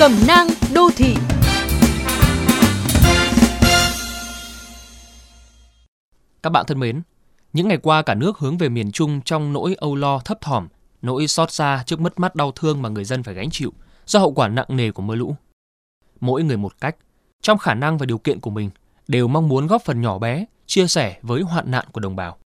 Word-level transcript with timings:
Cẩm 0.00 0.12
nang 0.26 0.48
đô 0.74 0.90
thị 0.96 1.14
Các 6.42 6.50
bạn 6.50 6.64
thân 6.68 6.78
mến, 6.78 7.02
những 7.52 7.68
ngày 7.68 7.78
qua 7.82 8.02
cả 8.02 8.14
nước 8.14 8.38
hướng 8.38 8.58
về 8.58 8.68
miền 8.68 8.92
Trung 8.92 9.20
trong 9.24 9.52
nỗi 9.52 9.74
âu 9.78 9.96
lo 9.96 10.18
thấp 10.18 10.40
thỏm, 10.40 10.68
nỗi 11.02 11.26
xót 11.26 11.52
xa 11.52 11.82
trước 11.86 12.00
mất 12.00 12.20
mát 12.20 12.34
đau 12.34 12.52
thương 12.52 12.82
mà 12.82 12.88
người 12.88 13.04
dân 13.04 13.22
phải 13.22 13.34
gánh 13.34 13.50
chịu 13.50 13.72
do 14.06 14.18
hậu 14.18 14.32
quả 14.32 14.48
nặng 14.48 14.66
nề 14.68 14.90
của 14.90 15.02
mưa 15.02 15.14
lũ. 15.14 15.36
Mỗi 16.20 16.42
người 16.42 16.56
một 16.56 16.72
cách, 16.80 16.96
trong 17.42 17.58
khả 17.58 17.74
năng 17.74 17.98
và 17.98 18.06
điều 18.06 18.18
kiện 18.18 18.40
của 18.40 18.50
mình, 18.50 18.70
đều 19.08 19.28
mong 19.28 19.48
muốn 19.48 19.66
góp 19.66 19.82
phần 19.84 20.00
nhỏ 20.00 20.18
bé, 20.18 20.44
chia 20.66 20.86
sẻ 20.86 21.18
với 21.22 21.42
hoạn 21.42 21.70
nạn 21.70 21.86
của 21.92 22.00
đồng 22.00 22.16
bào. 22.16 22.38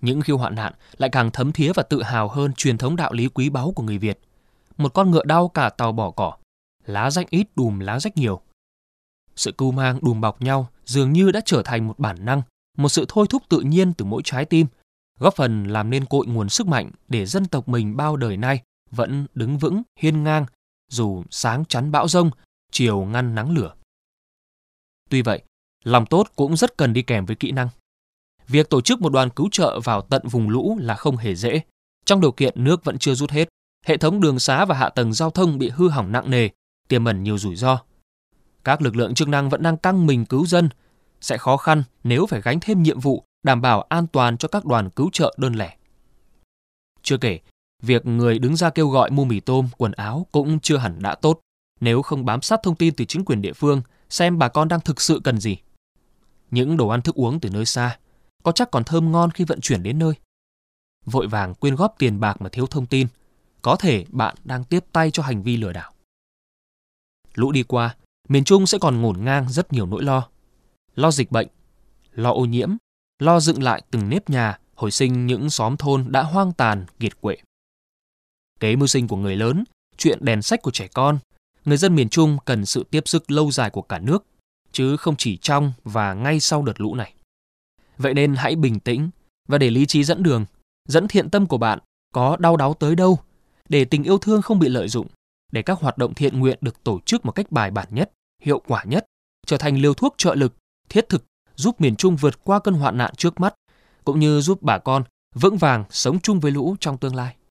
Những 0.00 0.20
khiêu 0.20 0.38
hoạn 0.38 0.54
nạn 0.54 0.72
lại 0.98 1.10
càng 1.10 1.30
thấm 1.30 1.52
thía 1.52 1.72
và 1.72 1.82
tự 1.82 2.02
hào 2.02 2.28
hơn 2.28 2.52
truyền 2.52 2.78
thống 2.78 2.96
đạo 2.96 3.12
lý 3.12 3.28
quý 3.28 3.50
báu 3.50 3.72
của 3.76 3.82
người 3.82 3.98
Việt. 3.98 4.20
Một 4.80 4.94
con 4.94 5.10
ngựa 5.10 5.24
đau 5.24 5.48
cả 5.48 5.70
tàu 5.70 5.92
bỏ 5.92 6.10
cỏ, 6.10 6.32
lá 6.86 7.10
rách 7.10 7.30
ít 7.30 7.46
đùm 7.56 7.78
lá 7.78 8.00
rách 8.00 8.16
nhiều. 8.16 8.40
Sự 9.36 9.52
cưu 9.52 9.72
mang 9.72 9.98
đùm 10.02 10.20
bọc 10.20 10.42
nhau 10.42 10.68
dường 10.84 11.12
như 11.12 11.30
đã 11.30 11.40
trở 11.44 11.62
thành 11.62 11.88
một 11.88 11.98
bản 11.98 12.24
năng, 12.24 12.42
một 12.76 12.88
sự 12.88 13.04
thôi 13.08 13.26
thúc 13.30 13.42
tự 13.48 13.60
nhiên 13.60 13.92
từ 13.92 14.04
mỗi 14.04 14.22
trái 14.24 14.44
tim, 14.44 14.66
góp 15.18 15.34
phần 15.34 15.64
làm 15.64 15.90
nên 15.90 16.04
cội 16.04 16.26
nguồn 16.26 16.48
sức 16.48 16.66
mạnh 16.66 16.90
để 17.08 17.26
dân 17.26 17.44
tộc 17.44 17.68
mình 17.68 17.96
bao 17.96 18.16
đời 18.16 18.36
nay 18.36 18.62
vẫn 18.90 19.26
đứng 19.34 19.58
vững, 19.58 19.82
hiên 19.98 20.24
ngang, 20.24 20.46
dù 20.88 21.22
sáng 21.30 21.64
chắn 21.64 21.90
bão 21.92 22.08
rông, 22.08 22.30
chiều 22.72 23.04
ngăn 23.04 23.34
nắng 23.34 23.50
lửa. 23.50 23.74
Tuy 25.10 25.22
vậy, 25.22 25.42
lòng 25.84 26.06
tốt 26.06 26.26
cũng 26.36 26.56
rất 26.56 26.76
cần 26.76 26.92
đi 26.92 27.02
kèm 27.02 27.26
với 27.26 27.36
kỹ 27.36 27.50
năng. 27.50 27.68
Việc 28.48 28.70
tổ 28.70 28.80
chức 28.80 29.00
một 29.00 29.12
đoàn 29.12 29.30
cứu 29.30 29.48
trợ 29.52 29.80
vào 29.80 30.02
tận 30.02 30.28
vùng 30.28 30.48
lũ 30.48 30.76
là 30.80 30.94
không 30.94 31.16
hề 31.16 31.34
dễ. 31.34 31.60
Trong 32.04 32.20
điều 32.20 32.32
kiện 32.32 32.64
nước 32.64 32.84
vẫn 32.84 32.98
chưa 32.98 33.14
rút 33.14 33.30
hết, 33.30 33.48
hệ 33.90 33.96
thống 33.96 34.20
đường 34.20 34.38
xá 34.38 34.64
và 34.64 34.74
hạ 34.74 34.88
tầng 34.88 35.12
giao 35.12 35.30
thông 35.30 35.58
bị 35.58 35.68
hư 35.68 35.88
hỏng 35.88 36.12
nặng 36.12 36.30
nề, 36.30 36.48
tiềm 36.88 37.04
ẩn 37.04 37.22
nhiều 37.22 37.38
rủi 37.38 37.56
ro. 37.56 37.78
Các 38.64 38.82
lực 38.82 38.96
lượng 38.96 39.14
chức 39.14 39.28
năng 39.28 39.50
vẫn 39.50 39.62
đang 39.62 39.76
căng 39.76 40.06
mình 40.06 40.24
cứu 40.24 40.46
dân, 40.46 40.68
sẽ 41.20 41.38
khó 41.38 41.56
khăn 41.56 41.82
nếu 42.04 42.26
phải 42.26 42.40
gánh 42.40 42.60
thêm 42.60 42.82
nhiệm 42.82 43.00
vụ 43.00 43.24
đảm 43.42 43.60
bảo 43.60 43.82
an 43.82 44.06
toàn 44.06 44.36
cho 44.36 44.48
các 44.48 44.64
đoàn 44.64 44.90
cứu 44.90 45.10
trợ 45.12 45.34
đơn 45.38 45.54
lẻ. 45.54 45.76
Chưa 47.02 47.16
kể, 47.16 47.38
việc 47.82 48.06
người 48.06 48.38
đứng 48.38 48.56
ra 48.56 48.70
kêu 48.70 48.88
gọi 48.88 49.10
mua 49.10 49.24
mì 49.24 49.40
tôm, 49.40 49.68
quần 49.78 49.92
áo 49.92 50.26
cũng 50.32 50.60
chưa 50.60 50.76
hẳn 50.76 51.02
đã 51.02 51.14
tốt 51.14 51.40
nếu 51.80 52.02
không 52.02 52.24
bám 52.24 52.42
sát 52.42 52.60
thông 52.62 52.76
tin 52.76 52.94
từ 52.94 53.04
chính 53.04 53.24
quyền 53.24 53.42
địa 53.42 53.52
phương 53.52 53.82
xem 54.10 54.38
bà 54.38 54.48
con 54.48 54.68
đang 54.68 54.80
thực 54.80 55.00
sự 55.00 55.20
cần 55.24 55.40
gì. 55.40 55.56
Những 56.50 56.76
đồ 56.76 56.88
ăn 56.88 57.02
thức 57.02 57.14
uống 57.14 57.40
từ 57.40 57.50
nơi 57.50 57.66
xa 57.66 57.98
có 58.42 58.52
chắc 58.52 58.70
còn 58.70 58.84
thơm 58.84 59.12
ngon 59.12 59.30
khi 59.30 59.44
vận 59.44 59.60
chuyển 59.60 59.82
đến 59.82 59.98
nơi. 59.98 60.12
Vội 61.06 61.26
vàng 61.26 61.54
quyên 61.54 61.74
góp 61.74 61.94
tiền 61.98 62.20
bạc 62.20 62.36
mà 62.40 62.48
thiếu 62.48 62.66
thông 62.66 62.86
tin, 62.86 63.06
có 63.62 63.76
thể 63.76 64.04
bạn 64.08 64.36
đang 64.44 64.64
tiếp 64.64 64.84
tay 64.92 65.10
cho 65.10 65.22
hành 65.22 65.42
vi 65.42 65.56
lừa 65.56 65.72
đảo. 65.72 65.92
Lũ 67.34 67.52
đi 67.52 67.62
qua, 67.62 67.96
miền 68.28 68.44
Trung 68.44 68.66
sẽ 68.66 68.78
còn 68.78 69.00
ngổn 69.00 69.24
ngang 69.24 69.48
rất 69.48 69.72
nhiều 69.72 69.86
nỗi 69.86 70.02
lo. 70.02 70.28
Lo 70.94 71.10
dịch 71.10 71.30
bệnh, 71.30 71.48
lo 72.12 72.32
ô 72.32 72.44
nhiễm, 72.44 72.70
lo 73.18 73.40
dựng 73.40 73.62
lại 73.62 73.82
từng 73.90 74.08
nếp 74.08 74.30
nhà, 74.30 74.58
hồi 74.74 74.90
sinh 74.90 75.26
những 75.26 75.50
xóm 75.50 75.76
thôn 75.76 76.12
đã 76.12 76.22
hoang 76.22 76.52
tàn, 76.52 76.86
kiệt 77.00 77.20
quệ. 77.20 77.36
Kế 78.60 78.76
mưu 78.76 78.86
sinh 78.86 79.08
của 79.08 79.16
người 79.16 79.36
lớn, 79.36 79.64
chuyện 79.96 80.18
đèn 80.22 80.42
sách 80.42 80.62
của 80.62 80.70
trẻ 80.70 80.88
con, 80.88 81.18
người 81.64 81.76
dân 81.76 81.94
miền 81.94 82.08
Trung 82.08 82.38
cần 82.44 82.66
sự 82.66 82.84
tiếp 82.90 83.08
sức 83.08 83.30
lâu 83.30 83.50
dài 83.50 83.70
của 83.70 83.82
cả 83.82 83.98
nước, 83.98 84.24
chứ 84.72 84.96
không 84.96 85.16
chỉ 85.16 85.36
trong 85.36 85.72
và 85.84 86.14
ngay 86.14 86.40
sau 86.40 86.62
đợt 86.62 86.80
lũ 86.80 86.94
này. 86.94 87.14
Vậy 87.98 88.14
nên 88.14 88.34
hãy 88.34 88.56
bình 88.56 88.80
tĩnh 88.80 89.10
và 89.48 89.58
để 89.58 89.70
lý 89.70 89.86
trí 89.86 90.04
dẫn 90.04 90.22
đường, 90.22 90.44
dẫn 90.88 91.08
thiện 91.08 91.30
tâm 91.30 91.46
của 91.46 91.58
bạn 91.58 91.78
có 92.14 92.36
đau 92.36 92.56
đáu 92.56 92.74
tới 92.74 92.94
đâu, 92.94 93.18
để 93.70 93.84
tình 93.84 94.02
yêu 94.02 94.18
thương 94.18 94.42
không 94.42 94.58
bị 94.58 94.68
lợi 94.68 94.88
dụng, 94.88 95.06
để 95.52 95.62
các 95.62 95.78
hoạt 95.80 95.98
động 95.98 96.14
thiện 96.14 96.40
nguyện 96.40 96.58
được 96.60 96.84
tổ 96.84 97.00
chức 97.06 97.26
một 97.26 97.32
cách 97.32 97.52
bài 97.52 97.70
bản 97.70 97.88
nhất, 97.90 98.10
hiệu 98.42 98.62
quả 98.66 98.84
nhất, 98.84 99.06
trở 99.46 99.56
thành 99.56 99.76
liều 99.80 99.94
thuốc 99.94 100.14
trợ 100.18 100.34
lực, 100.34 100.54
thiết 100.88 101.08
thực 101.08 101.24
giúp 101.56 101.80
miền 101.80 101.96
Trung 101.96 102.16
vượt 102.16 102.44
qua 102.44 102.58
cơn 102.58 102.74
hoạn 102.74 102.98
nạn 102.98 103.14
trước 103.16 103.40
mắt, 103.40 103.54
cũng 104.04 104.20
như 104.20 104.40
giúp 104.40 104.62
bà 104.62 104.78
con 104.78 105.04
vững 105.34 105.56
vàng 105.56 105.84
sống 105.90 106.20
chung 106.20 106.40
với 106.40 106.52
lũ 106.52 106.76
trong 106.80 106.98
tương 106.98 107.14
lai. 107.14 107.34